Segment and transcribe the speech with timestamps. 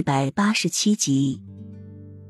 [0.00, 1.42] 一百八十七集，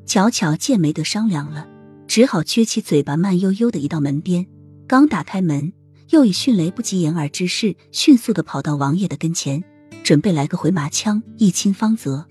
[0.04, 1.68] 巧巧见没得商量了，
[2.08, 4.44] 只好撅起嘴巴，慢悠悠的移到门边。
[4.88, 5.72] 刚打开门，
[6.08, 9.62] 又以迅雷不及掩耳之势，迅速的跑到王爷的跟前，
[10.02, 12.26] 准备来个回马枪，一亲芳泽。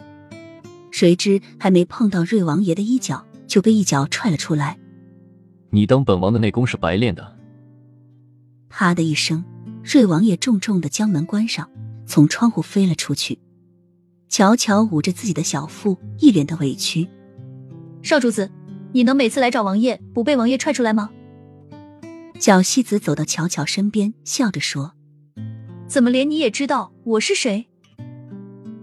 [0.91, 4.77] 谁知还没碰到瑞王爷的衣角，就被一脚踹了出来。
[5.69, 7.37] 你当本王的内功是白练的？
[8.67, 9.45] 啪的一声，
[9.85, 11.69] 瑞王爷重重的将门关上，
[12.05, 13.39] 从窗户飞了出去。
[14.29, 17.09] 乔乔捂着自己的小腹，一脸的委屈。
[18.03, 18.49] 少主子，
[18.93, 21.09] 你能每次来找王爷不被王爷踹出来吗？
[22.39, 24.93] 小西子走到乔乔身边，笑着说
[25.89, 27.65] ：“怎么连你也知道我是谁？”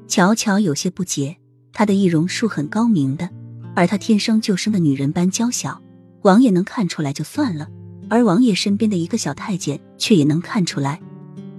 [0.09, 1.37] 乔乔有些不解，
[1.73, 3.31] 她的易容术很高明的，
[3.77, 5.81] 而她天生就生的女人般娇小，
[6.23, 7.69] 王爷能看出来就算了，
[8.11, 11.01] 而王爷身边的一个小太监却也能看出来，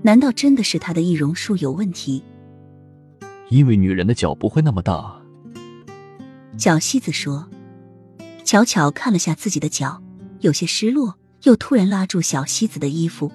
[0.01, 2.21] 难道真的是她的易容术有问题？
[3.49, 5.21] 因为女人的脚不会那么大，
[6.57, 7.47] 小西子说。
[8.43, 10.01] 巧巧看了下自己的脚，
[10.39, 13.29] 有些失落，又突然拉住小西子的衣服。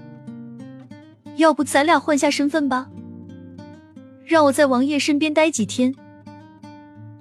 [1.36, 2.90] 要不咱俩换下身份吧，
[4.24, 5.94] 让我在王爷身边待几天。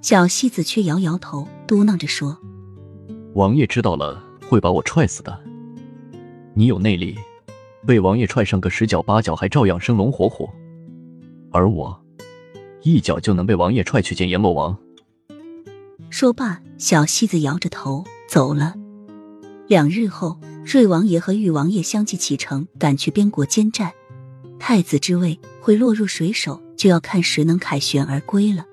[0.01, 2.38] 小西子却摇摇头，嘟囔着说
[3.35, 5.38] ：“王爷知道了会把我踹死的。
[6.53, 7.17] 你有内力，
[7.85, 10.49] 被王爷踹上个十脚八脚还照样生龙活虎，
[11.51, 11.97] 而我……”
[12.83, 14.77] 一脚就能被王爷踹去见阎罗王。
[16.09, 18.75] 说罢，小戏子摇着头走了。
[19.67, 23.91] 两日后，瑞王爷和玉王爷相继启程，赶去边国监战。
[24.59, 28.65] 太子之位会落入谁手，就要看谁能凯旋而归了。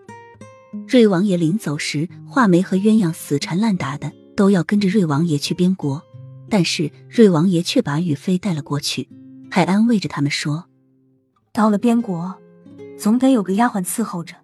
[0.86, 6.02] 瑞王爷临走时，画眉和鸳鸯死缠烂打的，都要跟着瑞王爷去边国，
[6.50, 9.08] 但是瑞王爷却把雨飞带了过去，
[9.50, 10.64] 还安慰着他们说
[11.52, 12.36] ：“到了边国。”
[12.98, 14.34] 总得有个丫鬟伺候着，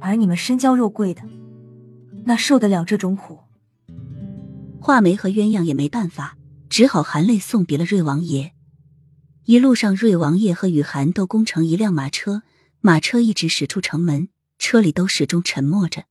[0.00, 1.22] 而你们身娇肉贵的，
[2.24, 3.40] 那受得了这种苦？
[4.80, 6.38] 画眉和鸳鸯也没办法，
[6.70, 8.54] 只好含泪送别了瑞王爷。
[9.44, 12.42] 一路上，瑞王爷和雨涵都攻城一辆马车，
[12.80, 16.04] 马车一直驶出城门，车里都始终沉默着。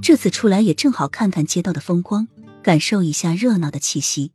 [0.00, 2.28] 这次出来也正好看看街道的风光，
[2.62, 4.32] 感受一下热闹的气息。